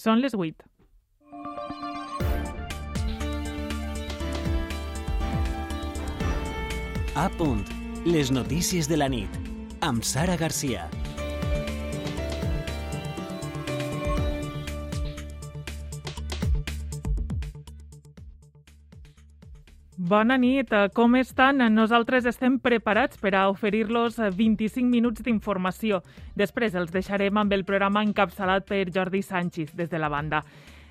[0.00, 0.64] Són les 8.
[7.20, 7.60] A punt.
[8.06, 9.36] Les notícies de la nit.
[9.84, 10.88] Amb Sara Garcia.
[20.10, 21.62] Bona nit, com estan?
[21.70, 26.00] Nosaltres estem preparats per a oferir-los 25 minuts d'informació.
[26.34, 30.42] Després els deixarem amb el programa encapçalat per Jordi Sánchez des de la banda.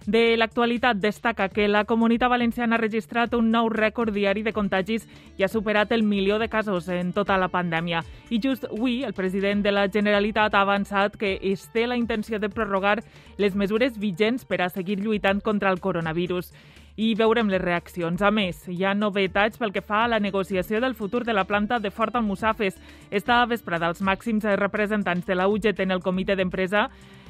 [0.06, 5.06] De l'actualitat destaca que la Comunitat Valenciana ha registrat un nou rècord diari de contagis
[5.38, 8.06] i ha superat el milió de casos en tota la pandèmia.
[8.30, 12.40] I just avui el president de la Generalitat ha avançat que es té la intenció
[12.40, 13.04] de prorrogar
[13.38, 16.54] les mesures vigents per a seguir lluitant contra el coronavirus
[17.00, 18.22] i veurem les reaccions.
[18.22, 21.46] A més, hi ha novetats pel que fa a la negociació del futur de la
[21.48, 22.76] planta de Fort Almussafes.
[23.10, 26.90] Esta vesprada, els màxims representants de la UGT en el comitè d'empresa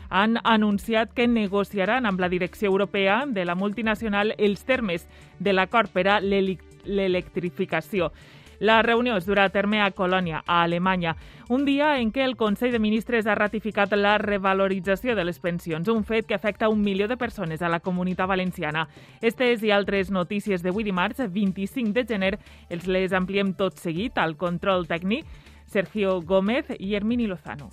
[0.10, 5.08] han anunciat que negociaran amb la direcció europea de la multinacional els termes
[5.40, 8.12] de l'acord per a l'electrificació.
[8.60, 11.16] La reunió es durà a terme a Colònia, a Alemanya,
[11.48, 15.88] un dia en què el Consell de Ministres ha ratificat la revalorització de les pensions,
[15.88, 18.90] un fet que afecta un milió de persones a la comunitat valenciana.
[19.22, 22.34] Estes i altres notícies d'avui dimarts, 25 de gener,
[22.70, 25.26] els les ampliem tot seguit al control tècnic
[25.66, 27.72] Sergio Gómez i Hermini Lozano.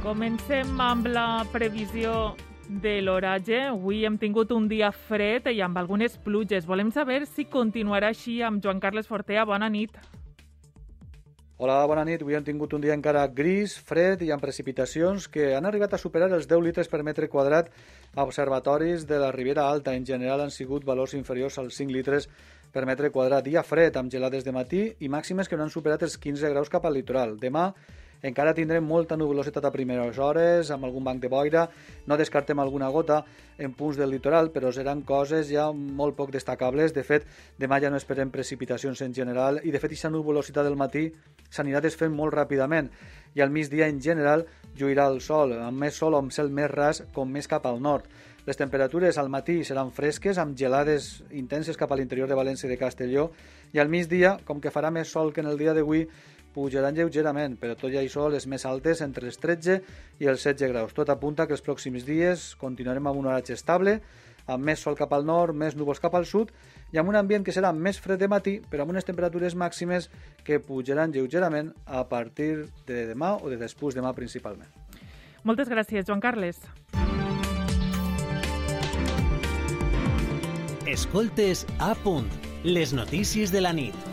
[0.00, 2.32] Comencem amb la previsió
[2.80, 3.58] de l'oratge.
[3.68, 6.64] Avui hem tingut un dia fred i amb algunes pluges.
[6.64, 9.44] Volem saber si continuarà així amb Joan Carles Fortea.
[9.44, 9.98] Bona nit.
[11.60, 12.24] Hola, bona nit.
[12.24, 16.00] Avui hem tingut un dia encara gris, fred i amb precipitacions que han arribat a
[16.00, 17.68] superar els 10 litres per metre quadrat
[18.16, 19.92] a observatoris de la Ribera Alta.
[19.92, 22.30] En general han sigut valors inferiors als 5 litres
[22.72, 23.44] per metre quadrat.
[23.44, 26.72] Dia fred, amb gelades de matí i màximes que no han superat els 15 graus
[26.72, 27.36] cap al litoral.
[27.36, 27.74] Demà
[28.22, 31.66] encara tindrem molta nuvolositat a primeres hores, amb algun banc de boira,
[32.06, 33.22] no descartem alguna gota
[33.58, 36.94] en punts del litoral, però seran coses ja molt poc destacables.
[36.96, 37.26] De fet,
[37.60, 41.08] demà ja no esperem precipitacions en general i, de fet, aquesta nuvolositat del matí
[41.50, 42.90] s'anirà desfent molt ràpidament
[43.34, 44.46] i al migdia, en general,
[44.78, 47.80] lluirà el sol, amb més sol o amb cel més ras, com més cap al
[47.82, 48.08] nord.
[48.46, 52.72] Les temperatures al matí seran fresques, amb gelades intenses cap a l'interior de València i
[52.72, 53.28] de Castelló,
[53.72, 56.06] i al migdia, com que farà més sol que en el dia d'avui,
[56.54, 59.78] pujaran lleugerament, però tot i això les més altes entre els 13
[60.20, 60.94] i els 16 graus.
[60.96, 64.00] Tot apunta que els pròxims dies continuarem amb un horatge estable,
[64.50, 66.50] amb més sol cap al nord, més núvols cap al sud
[66.90, 70.10] i amb un ambient que serà més fred de matí, però amb unes temperatures màximes
[70.44, 74.68] que pujaran lleugerament a partir de demà o de després demà principalment.
[75.44, 76.60] Moltes gràcies, Joan Carles.
[80.90, 82.26] Escoltes a punt,
[82.66, 84.09] les notícies de la nit.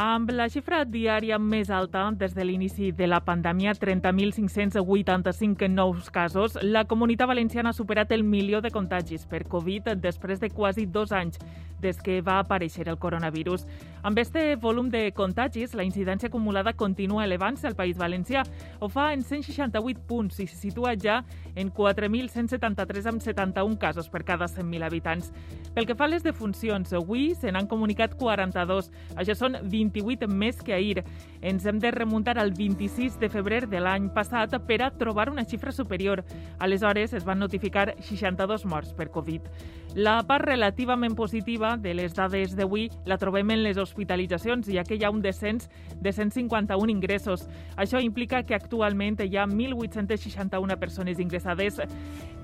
[0.00, 6.56] Amb la xifra diària més alta des de l'inici de la pandèmia, 30.585 nous casos,
[6.62, 11.12] la comunitat valenciana ha superat el milió de contagis per Covid després de quasi dos
[11.12, 11.36] anys
[11.80, 13.66] des que va aparèixer el coronavirus.
[14.02, 18.44] Amb este volum de contagis, la incidència acumulada continua elevant-se al País Valencià.
[18.80, 21.20] Ho fa en 168 punts i se situa ja
[21.54, 25.32] en 4.173 amb 71 casos per cada 100.000 habitants.
[25.74, 28.90] Pel que fa a les defuncions, avui se n'han comunicat 42.
[29.16, 29.58] Això són
[29.92, 31.04] 28 més que ahir.
[31.42, 35.44] Ens hem de remuntar al 26 de febrer de l'any passat per a trobar una
[35.44, 36.24] xifra superior.
[36.58, 39.48] Aleshores es van notificar 62 morts per Covid.
[39.96, 44.94] La part relativament positiva de les dades d'avui la trobem en les hospitalitzacions, ja que
[44.94, 45.66] hi ha un descens
[45.98, 47.48] de 151 ingressos.
[47.74, 51.80] Això implica que actualment hi ha 1.861 persones ingressades,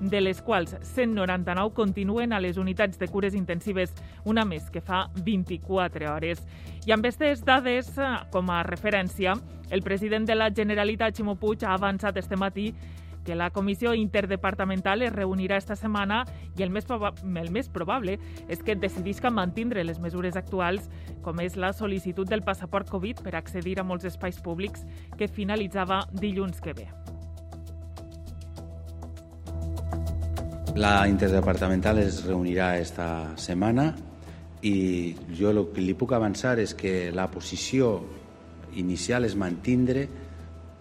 [0.01, 5.05] de les quals 199 continuen a les unitats de cures intensives, una més que fa
[5.23, 6.43] 24 hores.
[6.85, 7.95] I amb aquestes dades,
[8.29, 9.39] com a referència,
[9.71, 12.73] el president de la Generalitat, Ximo Puig, ha avançat este matí
[13.27, 16.21] que la comissió interdepartamental es reunirà esta setmana
[16.55, 18.13] i el més, el més probable
[18.47, 20.85] és que decidisca mantindre les mesures actuals,
[21.25, 24.85] com és la sol·licitud del passaport Covid per accedir a molts espais públics
[25.19, 26.87] que finalitzava dilluns que ve.
[30.79, 33.89] La interdepartamental es reunirà esta setmana
[34.63, 37.97] i jo el que li puc avançar és que la posició
[38.79, 40.07] inicial és mantindre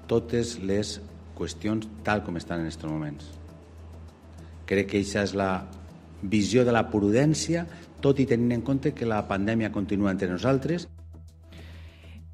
[0.06, 1.00] totes les
[1.36, 3.32] qüestions tal com estan en aquests moments.
[4.66, 5.50] Crec que aquesta és la
[6.22, 7.66] visió de la prudència,
[8.02, 10.88] tot i tenint en compte que la pandèmia continua entre nosaltres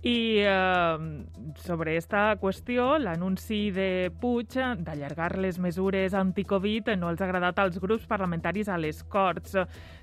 [0.02, 0.98] I eh,
[1.62, 7.78] sobre esta qüestió, l'anunci de Puig d'allargar les mesures anticovid no els ha agradat als
[7.78, 9.54] grups parlamentaris a les Corts.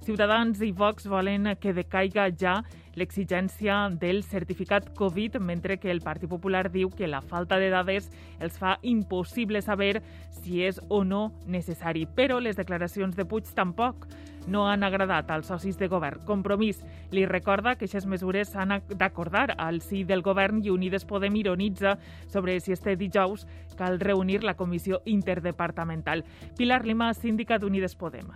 [0.07, 2.61] Ciutadans i Vox volen que decaiga ja
[2.99, 8.11] l'exigència del certificat Covid, mentre que el Partit Popular diu que la falta de dades
[8.39, 10.03] els fa impossible saber
[10.41, 12.05] si és o no necessari.
[12.05, 14.05] Però les declaracions de Puig tampoc
[14.49, 16.23] no han agradat als socis de govern.
[16.25, 16.81] Compromís
[17.11, 21.97] li recorda que aquestes mesures s'han d'acordar al si del govern i Unides Podem ironitza
[22.27, 23.47] sobre si este dijous
[23.77, 26.25] cal reunir la comissió interdepartamental.
[26.57, 28.33] Pilar Lima, síndica d'Unides Podem.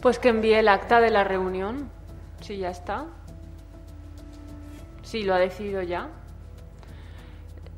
[0.00, 1.88] Pues que envíe el acta de la reunión,
[2.40, 3.06] si ya está.
[5.06, 6.08] Si lo ha decidido ya.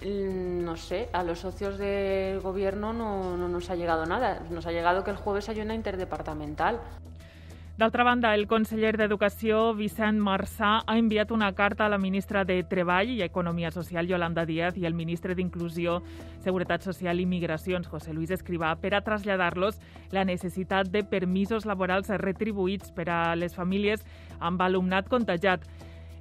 [0.01, 4.41] Mm, no sé, a los socios del gobierno no, no nos ha llegado nada.
[4.49, 6.81] Nos ha llegado que el jueves hay una interdepartamental.
[7.77, 12.57] D'altra banda, el conseller d'Educació, Vicent Marçà, ha enviat una carta a la ministra de
[12.67, 16.01] Treball i Economia Social, Yolanda Díaz, i el ministre d'Inclusió,
[16.43, 19.79] Seguretat Social i Migracions, José Luis Escrivà, per a traslladar-los
[20.17, 24.03] la necessitat de permisos laborals retribuïts per a les famílies
[24.41, 25.69] amb alumnat contagiat.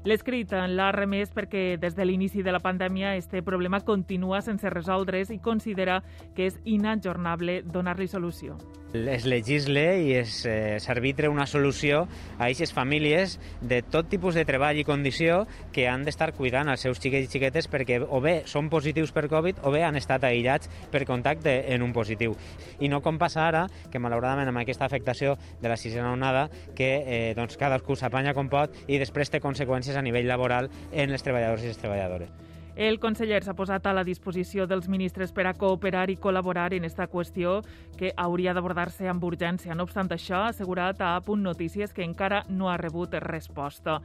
[0.05, 5.31] L'escrit l'ha remès perquè des de l'inici de la pandèmia este problema continua sense resoldre's
[5.31, 6.01] i considera
[6.35, 8.57] que és inajornable donar-li solució
[8.93, 12.07] es legisle i es eh, s'arbitre una solució
[12.37, 15.41] a aquestes famílies de tot tipus de treball i condició
[15.75, 19.27] que han d'estar cuidant els seus xiquets i xiquetes perquè o bé són positius per
[19.27, 22.35] Covid o bé han estat aïllats per contacte en un positiu.
[22.79, 26.89] I no com passa ara, que malauradament amb aquesta afectació de la sisena onada, que
[27.03, 31.23] eh, doncs cadascú s'apanya com pot i després té conseqüències a nivell laboral en les
[31.25, 32.29] treballadors i les treballadores.
[32.77, 36.85] El conseller s'ha posat a la disposició dels ministres per a cooperar i col·laborar en
[36.85, 37.63] aquesta qüestió
[37.97, 39.73] que hauria d'abordar-se amb urgència.
[39.73, 43.97] No obstant això, ha assegurat a Punt Notícies que encara no ha rebut resposta.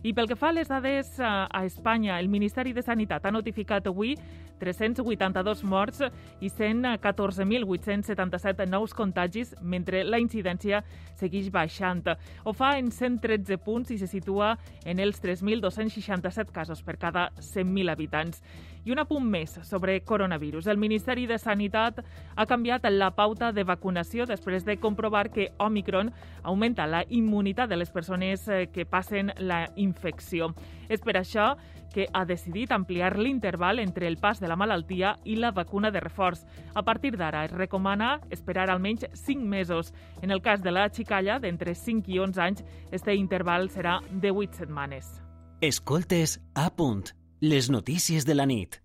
[0.00, 3.32] I pel que fa a les dades eh, a Espanya, el Ministeri de Sanitat ha
[3.34, 4.14] notificat avui
[4.60, 6.00] 382 morts
[6.40, 10.82] i 114.877 nous contagis, mentre la incidència
[11.20, 12.00] segueix baixant.
[12.44, 14.56] Ho fa en 113 punts i se situa
[14.88, 18.40] en els 3.267 casos per cada 100.000 habitants.
[18.84, 20.66] I un apunt més sobre coronavirus.
[20.66, 22.00] El Ministeri de Sanitat
[22.36, 26.12] ha canviat la pauta de vacunació després de comprovar que Omicron
[26.42, 30.54] augmenta la immunitat de les persones eh, que passen la infecció.
[30.88, 31.52] És per això
[31.92, 36.00] que ha decidit ampliar l'interval entre el pas de la malaltia i la vacuna de
[36.00, 36.46] reforç.
[36.74, 39.92] A partir d'ara es recomana esperar almenys 5 mesos.
[40.22, 44.30] En el cas de la xicalla, d'entre 5 i 11 anys, este interval serà de
[44.30, 45.20] 8 setmanes.
[45.60, 48.82] Escoltes a punt les notícies de la nit.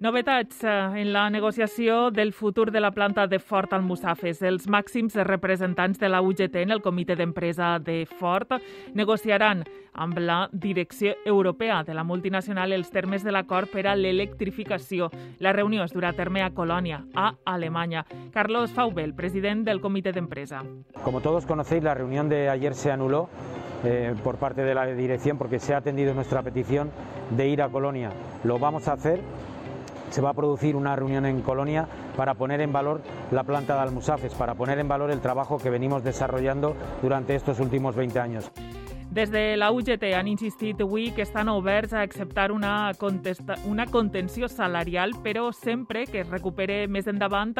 [0.00, 0.68] Novetats eh,
[1.02, 4.38] en la negociació del futur de la planta de Ford Almussafes.
[4.40, 8.54] Els màxims representants de la UGT en el comitè d'empresa de Ford
[8.96, 9.60] negociaran
[9.92, 15.10] amb la direcció europea de la multinacional els termes de l'acord per a l'electrificació.
[15.38, 18.06] La reunió es durà a terme a Colònia, a Alemanya.
[18.32, 20.64] Carlos Faubel, president del comitè d'empresa.
[21.04, 23.28] Como todos conocéis, la reunión de ayer se anuló
[23.84, 26.90] eh, por parte de la dirección porque se ha atendido nuestra petición
[27.36, 28.12] de ir a Colonia.
[28.44, 29.20] Lo vamos a hacer
[30.10, 33.80] se va a producir una reunión en Colonia para poner en valor la planta de
[33.80, 38.52] Almusafes, para poner en valor el trabajo que venimos desarrollando durante estos últimos 20 años.
[39.10, 42.92] Des de la UGT han insistit avui que estan oberts a acceptar una,
[43.66, 47.56] una contenció salarial, però sempre que es recupere més endavant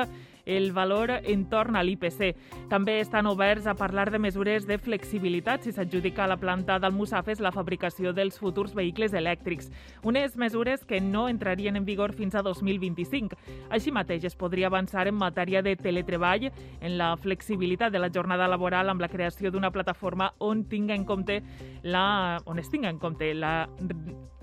[0.57, 2.35] el valor entorn a l'IPC.
[2.71, 7.41] També estan oberts a parlar de mesures de flexibilitat si s'adjudica a la planta d'Almussafes
[7.41, 9.71] la fabricació dels futurs vehicles elèctrics.
[10.03, 13.39] Unes mesures que no entrarien en vigor fins a 2025.
[13.71, 18.49] Així mateix es podria avançar en matèria de teletreball, en la flexibilitat de la jornada
[18.49, 21.41] laboral amb la creació d'una plataforma on tinga en compte
[21.83, 23.69] la, on es tinga en compte la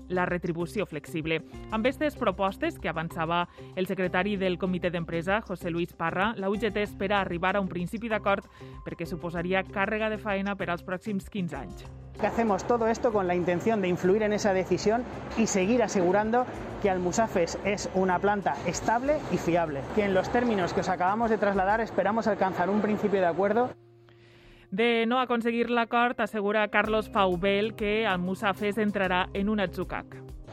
[0.08, 1.42] la retribució flexible.
[1.70, 3.46] Amb aquestes propostes que avançava
[3.76, 8.08] el secretari del comitè d'empresa, José Luis Parra, la UGT espera arribar a un principi
[8.08, 8.48] d'acord
[8.84, 11.88] perquè suposaria càrrega de faena per als pròxims 15 anys.
[12.18, 15.04] que hacemos todo esto con la intención de influir en esa decisión
[15.36, 16.46] y seguir asegurando
[16.82, 21.30] que Almusafes es una planta estable y fiable, que en los términos que os acabamos
[21.30, 23.70] de trasladar esperamos alcanzar un principio de acuerdo
[24.70, 30.06] de no aconseguir l'acord, assegura Carlos Faubel que Almusafes entrará en un atzucac.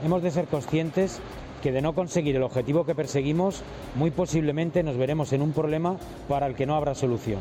[0.03, 1.21] Hemos de ser conscientes
[1.61, 3.63] que de no conseguir el objetivo que perseguimos,
[3.95, 7.39] muy posiblemente nos veremos en un problema para el que no habrá solución.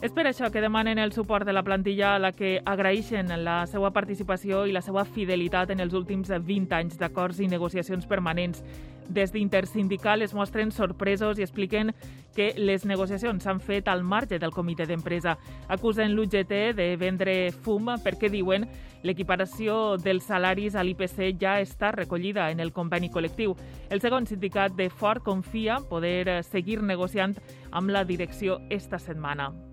[0.00, 3.66] És per això que demanen el suport de la plantilla a la que agraeixen la
[3.68, 8.62] seva participació i la seva fidelitat en els últims 20 anys d'acords i negociacions permanents.
[9.10, 11.90] Des d'Intersindical es mostren sorpresos i expliquen
[12.34, 15.36] que les negociacions s'han fet al marge del comitè d'empresa.
[15.68, 18.68] Acusen l'UGT de vendre fum perquè diuen
[19.02, 23.56] l'equiparació dels salaris a l'IPC ja està recollida en el conveni col·lectiu.
[23.90, 27.34] El segon sindicat de Fort confia poder seguir negociant
[27.72, 29.69] amb la direcció esta setmana.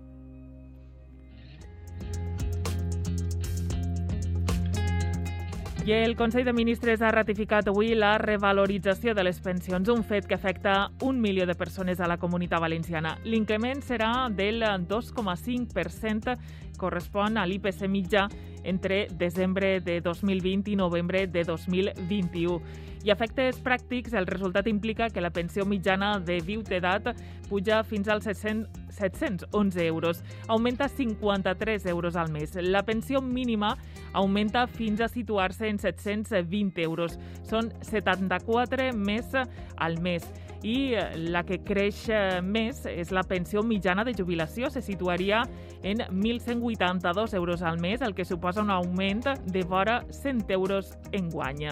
[5.88, 10.26] I el Consell de Ministres ha ratificat avui la revalorització de les pensions, un fet
[10.28, 13.14] que afecta un milió de persones a la comunitat valenciana.
[13.24, 16.34] L'increment serà del 2,5%,
[16.76, 18.26] correspon a l'IPC mitjà
[18.68, 22.60] entre desembre de 2020 i novembre de 2021.
[23.08, 27.14] I efectes pràctics, el resultat implica que la pensió mitjana de viutedat
[27.48, 30.22] puja fins als 700, 711 euros.
[30.48, 32.54] Augmenta 53 euros al mes.
[32.56, 33.76] La pensió mínima
[34.12, 37.18] augmenta fins a situar-se en 720 euros.
[37.42, 39.32] Són 74 més
[39.76, 40.26] al mes
[40.62, 40.94] i
[41.30, 42.08] la que creix
[42.42, 44.70] més és la pensió mitjana de jubilació.
[44.70, 45.44] Se situaria
[45.82, 51.30] en 1.182 euros al mes, el que suposa un augment de vora 100 euros en
[51.30, 51.68] guany.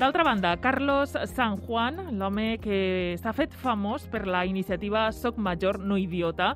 [0.00, 5.76] D'altra banda, Carlos San Juan, l'home que s'ha fet famós per la iniciativa Soc Major
[5.76, 6.54] No Idiota,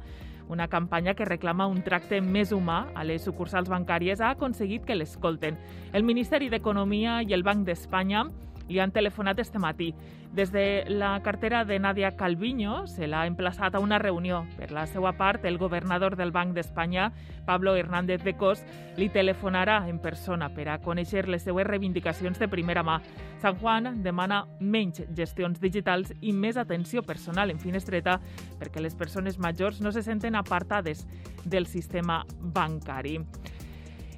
[0.49, 4.97] una campanya que reclama un tracte més humà a les sucursals bancàries, ha aconseguit que
[4.97, 5.59] l'escolten.
[5.93, 8.25] El Ministeri d'Economia i el Banc d'Espanya
[8.69, 9.95] li han telefonat este matí.
[10.35, 14.45] Des de la cartera de Nadia Calviño se l'ha emplaçat a una reunió.
[14.57, 17.13] Per la seva part, el governador del Banc d'Espanya,
[17.47, 18.65] Pablo Hernández de Cos,
[18.97, 23.01] li telefonarà en persona per a conèixer les seues reivindicacions de primera mà.
[23.39, 28.19] San Juan demana menys gestions digitals i més atenció personal en finestreta
[28.59, 31.07] perquè les persones majors no se senten apartades
[31.45, 33.21] del sistema bancari.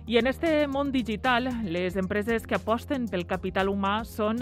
[0.08, 4.38] I en este món digital, les empreses que aposten pel capital humà són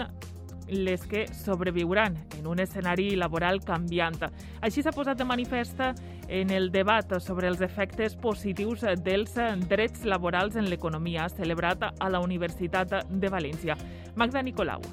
[0.69, 4.19] les que sobreviuran en un escenari laboral canviant.
[4.61, 9.33] Així s'ha posat de manifest en el debat sobre els efectes positius dels
[9.65, 13.77] drets laborals en l'economia celebrat a la Universitat de València.
[14.15, 14.85] Magda Nicolau.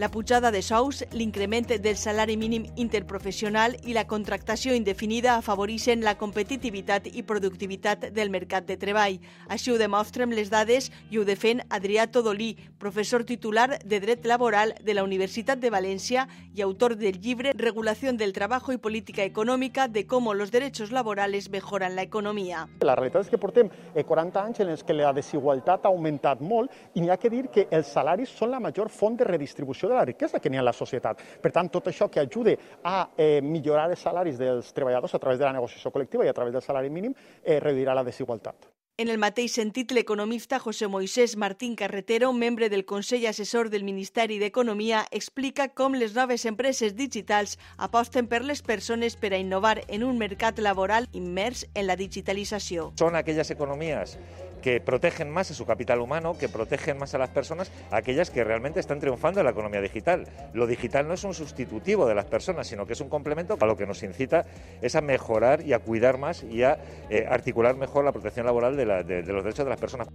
[0.00, 6.14] La pujada de sous, l'increment del salari mínim interprofessional i la contractació indefinida afavoreixen la
[6.16, 9.18] competitivitat i productivitat del mercat de treball.
[9.52, 14.72] Així ho demostren les dades i ho defèn Adrià Todolí, professor titular de Dret Laboral
[14.80, 16.24] de la Universitat de València
[16.56, 21.50] i autor del llibre Regulació del Trabajo i Política Econòmica de cómo los derechos laborales
[21.50, 22.64] mejoran la economia.
[22.80, 26.72] La realitat és que portem 40 anys en els que la desigualtat ha augmentat molt
[26.94, 29.98] i n'hi ha que dir que els salaris són la major font de redistribució de
[29.98, 31.22] la riquesa que n'hi ha a la societat.
[31.42, 35.38] Per tant, tot això que ajude a eh, millorar els salaris dels treballadors a través
[35.38, 38.70] de la negociació col·lectiva i a través del salari mínim eh, reduirà la desigualtat.
[39.00, 44.36] En el mateix sentit, l'economista José Moisés Martín Carretero, membre del Consell Assessor del Ministeri
[44.38, 50.04] d'Economia, explica com les noves empreses digitals aposten per les persones per a innovar en
[50.04, 52.90] un mercat laboral immers en la digitalització.
[53.00, 54.18] Són aquelles economies
[54.60, 58.44] que protegen más a su capital humano, que protegen más a las personas, aquellas que
[58.44, 60.26] realmente están triunfando en la economía digital.
[60.52, 63.66] Lo digital no es un sustitutivo de las personas, sino que es un complemento a
[63.66, 64.44] lo que nos incita
[64.80, 68.76] es a mejorar y a cuidar más y a eh, articular mejor la protección laboral
[68.76, 70.08] de, los derechos de las personas.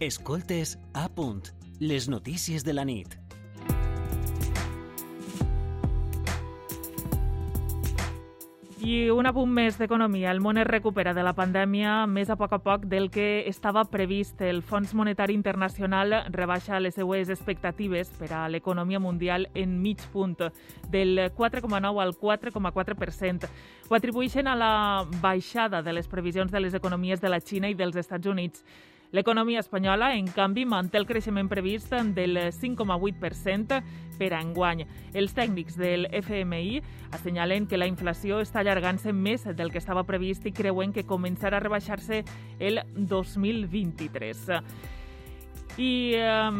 [0.00, 1.48] Escoltes a punt.
[1.78, 3.25] Les notícies de la nit.
[8.86, 10.30] I un apunt més d'economia.
[10.30, 13.82] El món es recupera de la pandèmia més a poc a poc del que estava
[13.90, 14.38] previst.
[14.46, 20.38] El Fons Monetari Internacional rebaixa les seues expectatives per a l'economia mundial en mig punt,
[20.86, 23.50] del 4,9 al 4,4%.
[23.88, 24.74] Ho atribueixen a la
[25.20, 28.62] baixada de les previsions de les economies de la Xina i dels Estats Units.
[29.12, 33.80] L'economia espanyola, en canvi, manté el creixement previst del 5,8%
[34.18, 34.84] per a enguany.
[35.14, 36.80] Els tècnics del FMI
[37.14, 41.60] assenyalen que la inflació està allargant-se més del que estava previst i creuen que començarà
[41.60, 42.24] a rebaixar-se
[42.58, 44.50] el 2023.
[45.76, 46.50] I eh,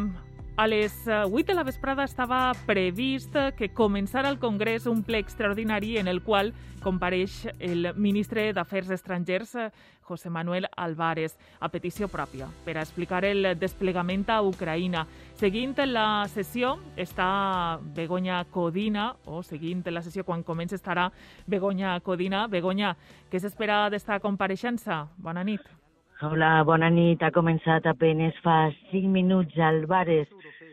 [0.57, 5.99] a les 8 de la vesprada estava previst que començara al Congrés un ple extraordinari
[6.01, 6.49] en el qual
[6.81, 9.53] compareix el ministre d'Afers Estrangers,
[10.01, 15.05] José Manuel Álvarez, a petició pròpia, per a explicar el desplegament a Ucraïna.
[15.37, 21.11] Seguint la sessió està Begoña Codina, o seguint la sessió quan comença estarà
[21.45, 22.47] Begoña Codina.
[22.47, 22.95] Begoña,
[23.29, 25.05] què s'espera d'esta compareixença?
[25.17, 25.61] Bona nit.
[26.17, 27.21] Hola, bona nit.
[27.21, 29.53] Ha començat apenes fa 5 minuts.
[29.61, 30.25] Álvarez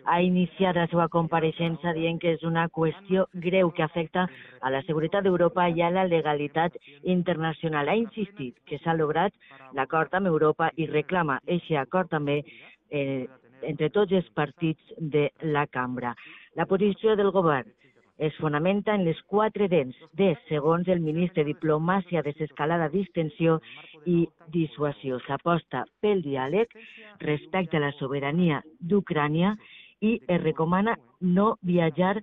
[0.05, 4.27] ha iniciat la seva compareixença dient que és una qüestió greu que afecta
[4.61, 7.89] a la seguretat d'Europa i a la legalitat internacional.
[7.89, 9.33] Ha insistit que s'ha lograt
[9.73, 12.43] l'acord amb Europa i reclama aquest acord també
[12.91, 13.25] eh,
[13.65, 16.15] entre tots els partits de la cambra.
[16.55, 17.71] La posició del govern
[18.19, 23.59] es fonamenta en les quatre dents de, segons el ministre Diplomàcia, Desescalada, Distensió
[24.07, 24.21] i
[24.55, 25.19] Dissuasió.
[25.27, 26.71] S'aposta pel diàleg
[27.25, 29.57] respecte a la sobirania d'Ucrània
[30.01, 32.23] i es recomana no viatjar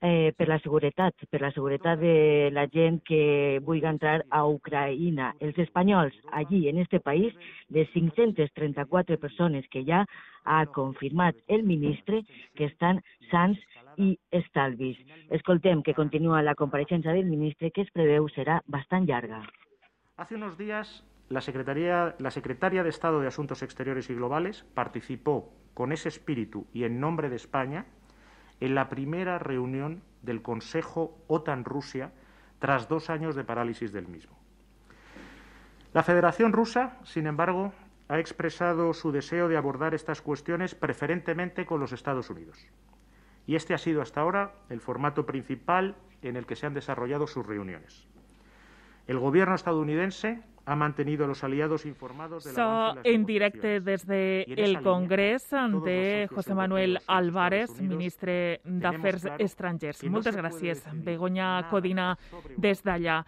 [0.00, 5.32] eh, per la seguretat, per la seguretat de la gent que vulgui entrar a Ucraïna.
[5.40, 7.34] Els espanyols allí, en este país,
[7.68, 10.04] les 534 persones que ja
[10.44, 12.22] ha confirmat el ministre
[12.54, 13.58] que estan sants
[13.98, 14.98] i estalvis.
[15.34, 19.42] Escoltem que continua la compareixença del ministre que es preveu serà bastant llarga.
[20.16, 25.92] Hace unos días la, Secretaría, secretaria de Estado de Asuntos Exteriores y Globales participó con
[25.92, 27.86] ese espíritu y en nombre de España
[28.60, 32.12] en la primera reunión del Consejo OTAN-Rusia
[32.58, 34.36] tras dos años de parálisis del mismo.
[35.92, 37.72] La Federación Rusa, sin embargo,
[38.08, 42.66] ha expresado su deseo de abordar estas cuestiones preferentemente con los Estados Unidos.
[43.46, 47.26] Y este ha sido hasta ahora el formato principal en el que se han desarrollado
[47.26, 48.06] sus reuniones.
[49.06, 54.06] El gobierno estadounidense ha mantenido a los aliados informados de la so, en directe des
[54.06, 60.04] de el Congrés de José Manuel Álvarez, ministre d'Afers Estrangers.
[60.04, 62.18] Moltes gràcies, Begoña Codina,
[62.56, 63.24] des d'allà.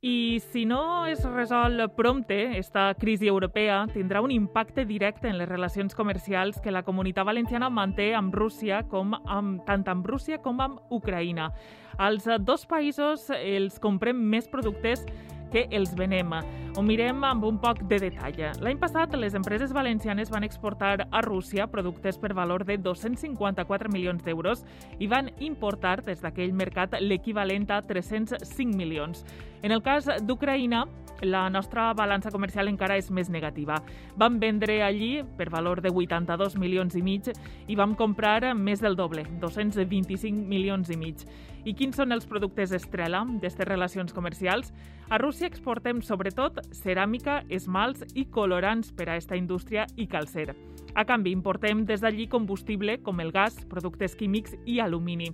[0.00, 5.48] I si no es resol prompte, esta crisi europea tindrà un impacte directe en les
[5.48, 10.62] relacions comercials que la comunitat valenciana manté amb Rússia, com amb, tant amb Rússia com
[10.62, 11.50] amb Ucraïna.
[11.98, 15.02] Als dos països els comprem més productes
[15.50, 16.30] que els venem.
[16.76, 18.38] Ho mirem amb un poc de detall.
[18.62, 24.22] L'any passat, les empreses valencianes van exportar a Rússia productes per valor de 254 milions
[24.22, 24.64] d'euros
[24.98, 29.24] i van importar des d'aquell mercat l'equivalent a 305 milions.
[29.62, 30.84] En el cas d'Ucraïna,
[31.22, 33.80] la nostra balança comercial encara és més negativa.
[34.16, 37.32] Vam vendre allí per valor de 82 milions i mig
[37.66, 41.24] i vam comprar més del doble, 225 milions i mig.
[41.64, 44.70] I quins són els productes estrella d'aquestes relacions comercials?
[45.10, 50.54] A Rússia exportem sobretot ceràmica, esmalts i colorants per a aquesta indústria i calcer.
[50.94, 55.32] A canvi, importem des d'allí combustible com el gas, productes químics i alumini.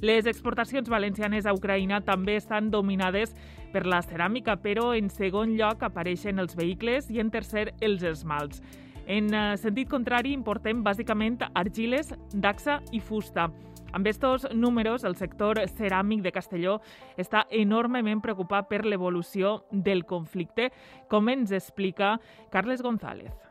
[0.00, 3.32] Les exportacions valencianes a Ucraïna també estan dominades
[3.72, 8.60] per la ceràmica, però en segon lloc apareixen els vehicles i en tercer els esmalts.
[9.06, 13.48] En eh, sentit contrari, importem bàsicament argiles, daxa i fusta.
[13.92, 16.80] Amb estos números, el sector ceràmic de Castelló
[17.16, 20.72] està enormement preocupat per l'evolució del conflicte,
[21.08, 22.16] com ens explica
[22.50, 23.45] Carles González.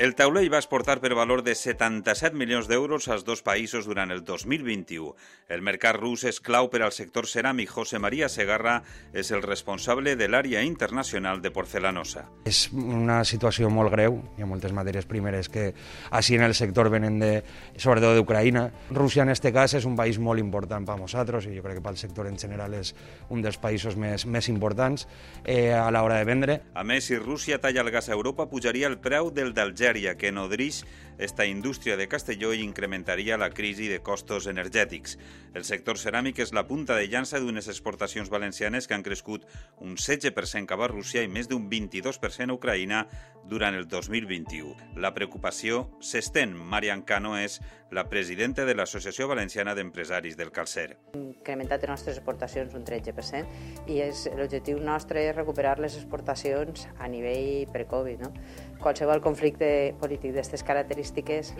[0.00, 4.22] El taulell va exportar per valor de 77 milions d'euros als dos països durant el
[4.24, 5.10] 2021.
[5.52, 7.68] El mercat rus és clau per al sector ceràmic.
[7.68, 8.78] José María Segarra
[9.12, 12.24] és el responsable de l'àrea internacional de porcelanosa.
[12.48, 14.16] És una situació molt greu.
[14.38, 15.68] Hi ha moltes matèries primeres que
[16.10, 17.30] així en el sector venen de,
[17.76, 18.64] sobretot d'Ucraïna.
[18.96, 21.82] Rússia en este cas és un país molt important per a nosaltres i jo crec
[21.82, 22.94] que pel sector en general és
[23.28, 25.04] un dels països més, més importants
[25.44, 26.58] eh, a l'hora de vendre.
[26.72, 30.14] A més, si Rússia talla el gas a Europa, pujaria el preu del d'Alger Algèria
[30.14, 30.84] que nodrix
[31.18, 35.18] esta indústria de Castelló i incrementaria la crisi de costos energètics.
[35.54, 39.44] El sector ceràmic és la punta de llança d'unes exportacions valencianes que han crescut
[39.82, 43.04] un 16% cap a Rússia i més d'un 22% a Ucraïna
[43.50, 44.96] durant el 2021.
[45.02, 46.54] La preocupació s'estén.
[46.54, 47.58] Marian Cano és
[47.92, 50.96] la presidenta de l'Associació Valenciana d'Empresaris del Calcer.
[51.12, 54.00] Hem incrementat les nostres exportacions un 13% i
[54.38, 58.22] l'objectiu nostre és recuperar les exportacions a nivell pre-Covid.
[58.24, 58.32] No?
[58.82, 61.54] Qualsevol conflicte polític d'aquestes característiques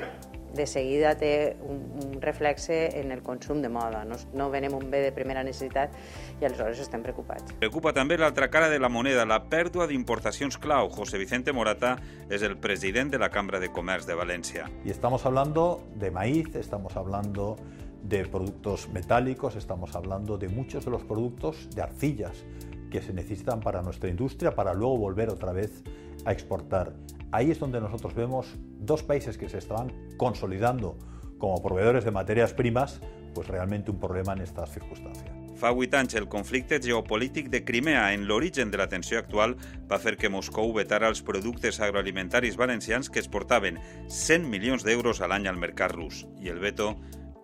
[0.52, 4.02] de seguida té un, un reflexe en el consum de moda.
[4.04, 5.94] No, no venem un bé de primera necessitat
[6.40, 7.54] i aleshores estem preocupats.
[7.62, 10.90] Preocupa també l'altra cara de la moneda, la pèrdua d'importacions clau.
[10.92, 11.96] José Vicente Morata
[12.28, 14.68] és el president de la Cambra de Comerç de València.
[14.84, 17.56] Y estamos hablando de maíz, estamos hablando
[18.02, 22.44] de productos metálicos, estamos hablando de muchos de los productos de arcillas
[22.92, 25.82] que se necesitan para nuestra industria para luego volver otra vez
[26.26, 26.94] a exportar.
[27.32, 30.98] Ahí es donde nosotros vemos dos países que se estaban consolidando
[31.38, 33.00] como proveedores de materias primas,
[33.34, 35.32] pues realmente un problema en estas circunstancias.
[35.62, 39.54] Fa vuit anys, el conflicte geopolític de Crimea en l'origen de la tensió actual
[39.90, 43.78] va fer que Moscou vetara els productes agroalimentaris valencians que exportaven
[44.08, 46.26] 100 milions d'euros a l'any al mercat rus.
[46.42, 46.96] I el veto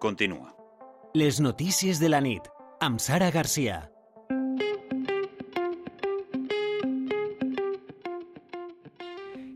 [0.03, 0.51] continua.
[1.15, 2.51] Les notícies de la nit,
[2.83, 3.87] amb Sara Garcia.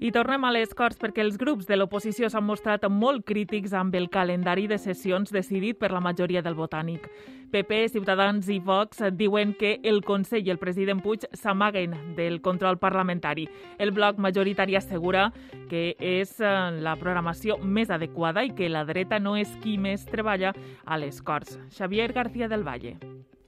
[0.03, 3.95] I tornem a les Corts perquè els grups de l'oposició s'han mostrat molt crítics amb
[3.95, 7.07] el calendari de sessions decidit per la majoria del Botànic.
[7.53, 12.79] PP, Ciutadans i Vox diuen que el Consell i el president Puig s'amaguen del control
[12.81, 13.45] parlamentari.
[13.79, 15.27] El bloc majoritari assegura
[15.69, 20.09] que és eh, la programació més adequada i que la dreta no és qui més
[20.09, 21.61] treballa a les Corts.
[21.77, 22.97] Xavier García del Valle.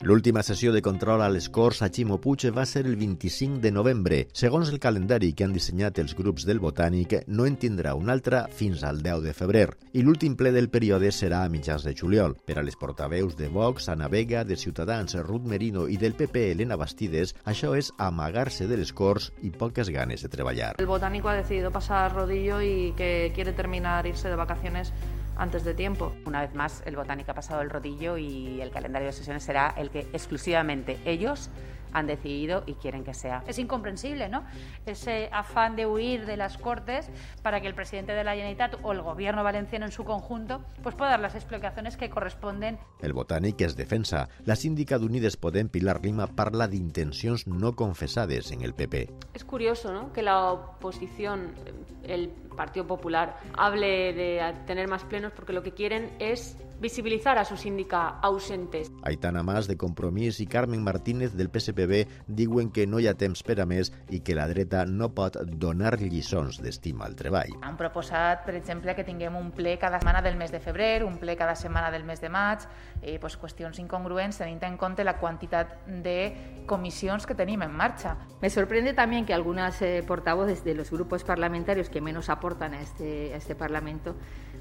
[0.04, 3.70] L'última sessió de control a les Corts a Ximo Puig va ser el 25 de
[3.72, 4.18] novembre.
[4.36, 8.42] Segons el calendari que han dissenyat els grups del Botànic, no en tindrà una altra
[8.52, 9.70] fins al 10 de febrer.
[9.96, 12.36] I l'últim ple del període serà a mitjans de juliol.
[12.44, 16.50] Per a les portaveus de Vox, Ana Vega, de Ciutadans, Ruth Merino i del PP,
[16.52, 20.74] Elena Bastides, això és amagar-se de les Corts i poques ganes de treballar.
[20.78, 24.92] El Botánico ha decidido pasar rodillo y que quiere terminar irse de vacaciones
[25.37, 26.12] antes de tiempo.
[26.26, 29.74] Una vez más, el Botánico ha pasado el rodillo y el calendario de sesiones será
[29.76, 31.50] el que exclusivamente ellos
[31.94, 33.42] han decidido y quieren que sea.
[33.46, 34.44] Es incomprensible, ¿no?
[34.85, 37.11] Ese afán de huir de las Cortes
[37.42, 40.94] para que el presidente de la Generalitat o el gobierno valenciano en su conjunto pues
[40.94, 42.78] pueda dar las explicaciones que corresponden.
[43.00, 44.28] El botànic es defensa.
[44.44, 49.09] La síndica d'Unides Podem, Pilar Lima, parla d'intencions no confessades en el PP.
[49.33, 50.12] Es curioso, ¿no?
[50.12, 51.54] Que la oposición,
[52.02, 57.44] el Partido Popular, hable de tener más plenos porque lo que quieren es visibilizar a
[57.44, 58.90] su síndica ausentes.
[59.02, 63.40] Aitana Mas, de Compromís, i Carmen Martínez, del PSPB, diuen que no hi ha temps
[63.46, 67.54] per a més i que la dreta no pot donar lliçons d'estima al treball.
[67.64, 71.16] Han proposat, per exemple, que tinguem un ple cada setmana del mes de febrer, un
[71.22, 72.66] ple cada setmana del mes de maig,
[73.00, 76.18] eh, pues, qüestions incongruents tenint en compte la quantitat de
[76.66, 78.18] comissions que tenim en marcha.
[78.40, 82.43] Me sorprende también que algunas eh, portavoces de los grupos parlamentarios que menos aportan
[82.74, 84.14] a este, a este Parlamento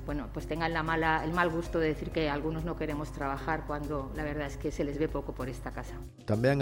[0.05, 3.65] bueno, pues tengan la mala, el mal gusto de decir que algunos no queremos trabajar
[3.65, 5.95] cuando la verdad es que se les ve poco por esta casa.
[6.27, 6.61] També han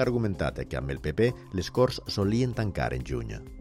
[0.68, 3.61] que amb el PP les Corts solien tancar en juny.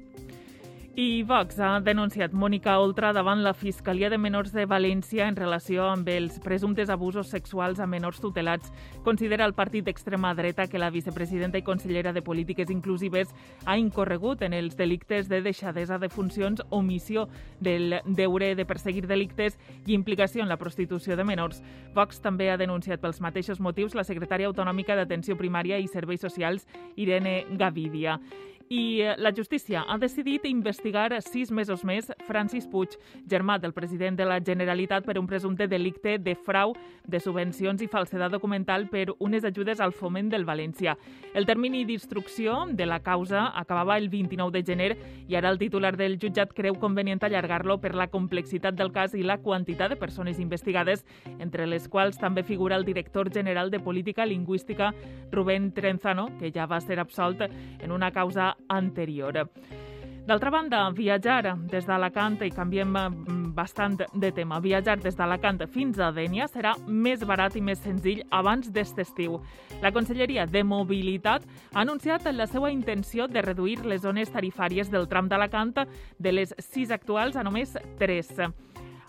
[1.00, 5.86] I Vox ha denunciat Mònica Oltra davant la Fiscalia de Menors de València en relació
[5.88, 8.68] amb els presumptes abusos sexuals a menors tutelats.
[9.06, 13.32] Considera el partit d'extrema dreta que la vicepresidenta i consellera de Polítiques Inclusives
[13.64, 19.56] ha incorregut en els delictes de deixadesa de funcions, omissió del deure de perseguir delictes
[19.86, 21.62] i implicació en la prostitució de menors.
[21.96, 26.68] Vox també ha denunciat pels mateixos motius la secretària autonòmica d'Atenció Primària i Serveis Socials,
[27.00, 28.20] Irene Gavidia
[28.72, 32.92] i eh, la justícia ha decidit investigar sis mesos més Francis Puig,
[33.26, 37.88] germà del president de la Generalitat per un presumpte delicte de frau de subvencions i
[37.90, 40.94] falsedat documental per unes ajudes al foment del València.
[41.34, 44.90] El termini d'instrucció de la causa acabava el 29 de gener
[45.26, 49.26] i ara el titular del jutjat creu convenient allargar-lo per la complexitat del cas i
[49.26, 51.02] la quantitat de persones investigades,
[51.40, 54.94] entre les quals també figura el director general de Política Lingüística,
[55.32, 59.46] Rubén Trenzano, que ja va ser absolt en una causa anterior.
[60.26, 65.98] D'altra banda, viatjar des d'Alacant, i canviem mm, bastant de tema, viatjar des d'Alacant fins
[65.98, 69.40] a Dènia serà més barat i més senzill abans d'este estiu.
[69.82, 75.08] La Conselleria de Mobilitat ha anunciat la seva intenció de reduir les zones tarifàries del
[75.08, 75.86] tram d'Alacant
[76.18, 78.30] de les sis actuals a només tres.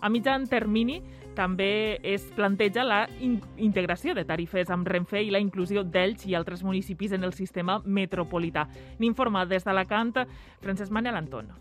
[0.02, 1.04] A mitjan termini
[1.36, 6.36] també es planteja la in integració de tarifes amb Renfe i la inclusió d'Elx i
[6.36, 8.68] altres municipis en el sistema metropolità.
[9.00, 10.26] N'informa des d'Alacant
[10.62, 11.54] Francesc Manel Anton.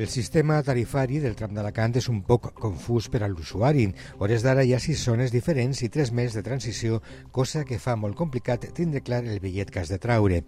[0.00, 3.82] El sistema tarifari del tram d'Alacant és un poc confús per a l'usuari.
[4.16, 7.02] Hores d'ara hi ha sis zones diferents i tres més de transició,
[7.36, 10.38] cosa que fa molt complicat tindre clar el bitllet que has de traure.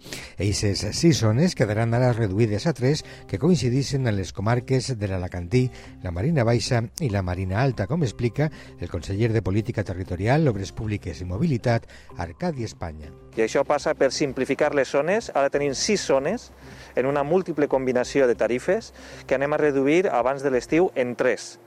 [0.41, 5.67] Eixes sis zones quedaran ara reduïdes a tres que coincidixen en les comarques de l'Alacantí,
[6.01, 10.73] la Marina Baixa i la Marina Alta, com explica el conseller de Política Territorial, Obres
[10.73, 11.85] Públiques i Mobilitat,
[12.17, 13.13] Arcadi Espanya.
[13.35, 15.31] I això passa per simplificar les zones.
[15.33, 16.51] Ara tenim sis zones
[16.95, 18.91] en una múltiple combinació de tarifes
[19.25, 21.57] que anem a reduir abans de l'estiu en tres,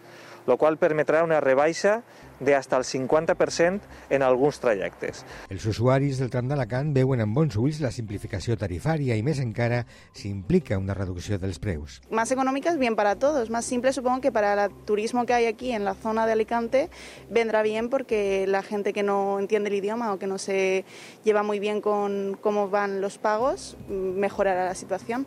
[0.46, 2.00] el qual permetrà una rebaixa
[2.40, 5.25] de hasta el 50% en alguns trajectes.
[5.51, 9.85] Els usuaris del tram d'Alacant veuen amb bons ulls la simplificació tarifària i més encara
[10.12, 12.01] si implica una reducció dels preus.
[12.11, 15.46] Más económica es bien para todos, más simple supongo que para el turismo que hay
[15.46, 16.90] aquí en la zona de Alicante
[17.31, 20.85] vendrá bien porque la gente que no entiende el idioma o que no se
[21.25, 25.27] lleva muy bien con cómo van los pagos mejorará la situación.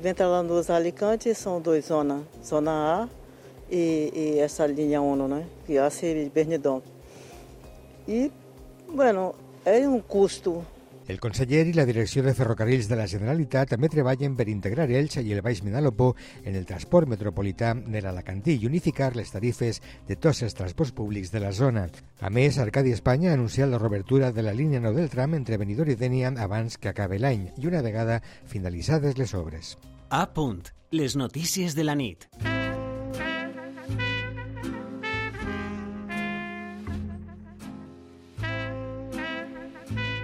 [0.00, 3.17] Dentro de Alicante são duas zonas, zona A
[3.70, 5.46] e, e essa linha 1, né?
[5.66, 6.82] Que hace Bernidão.
[8.06, 8.30] E,
[8.88, 10.64] bueno, é um custo
[11.08, 15.16] El conseller i la direcció de ferrocarrils de la Generalitat també treballen per integrar Elx
[15.22, 16.10] i el Baix Menalopó
[16.44, 21.32] en el transport metropolità de l'Alacantí i unificar les tarifes de tots els transports públics
[21.32, 21.86] de la zona.
[22.20, 25.56] A més, Arcadi Espanya ha anunciat la reobertura de la línia 9 del tram entre
[25.56, 29.78] Benidorm i Dènia abans que acabe l'any i una vegada finalitzades les obres.
[30.10, 32.28] A punt Les notícies de la nit.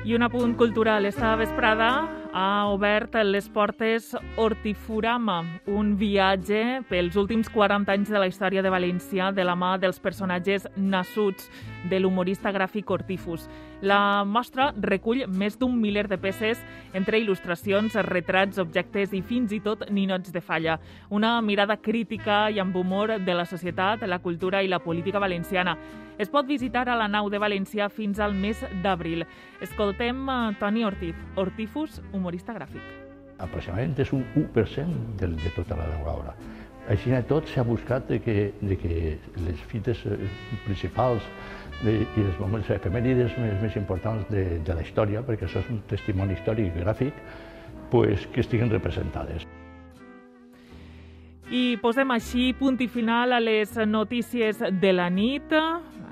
[0.04, 1.06] I un apunt cultural.
[1.06, 8.28] Esta vesprada ha obert les portes Hortifurama, un viatge pels últims 40 anys de la
[8.28, 11.48] història de València de la mà dels personatges nassuts
[11.88, 13.48] de l'humorista gràfic Hortifus.
[13.84, 16.60] La mostra recull més d'un miler de peces
[16.96, 20.78] entre il·lustracions, retrats, objectes i fins i tot ninots de falla.
[21.12, 25.76] Una mirada crítica i amb humor de la societat, la cultura i la política valenciana.
[26.16, 29.26] Es pot visitar a la nau de València fins al mes d'abril.
[29.60, 32.80] Escoltem uh, Toni Ortiz, Hortifus, humorista gràfic.
[33.36, 36.32] Aproximadament és un 1% de, de tota la obra.
[36.92, 38.94] Així de tot s'ha buscat de que, de que
[39.46, 40.18] les fites eh,
[40.66, 41.24] principals
[41.80, 45.72] de, i els moments efemèrides més, més importants de, de la història, perquè això és
[45.72, 47.26] un testimoni històric i gràfic,
[47.94, 49.48] pues, que estiguen representades.
[51.54, 55.52] I posem així punt i final a les notícies de la nit.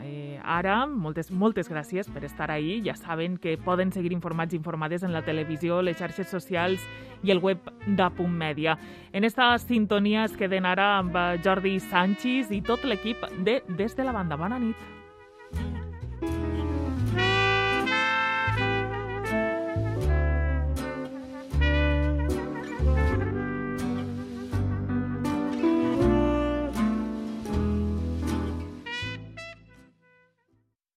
[0.05, 2.77] Eh, ara, moltes, moltes gràcies per estar ahí.
[2.87, 6.87] Ja saben que poden seguir informats i informades en la televisió, les xarxes socials
[7.27, 8.79] i el web d'Apunt Mèdia.
[9.11, 14.07] En esta sintonia es queden ara amb Jordi Sánchez i tot l'equip de Des de
[14.07, 14.39] la Banda.
[14.39, 14.92] Bona nit.